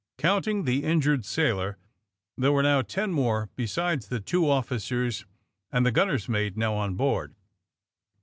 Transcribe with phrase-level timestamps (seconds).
[0.17, 1.77] Counting the injured sailor,
[2.35, 5.27] there were now ten men besides the two officers
[5.71, 7.35] and the gun ner's mate now on board.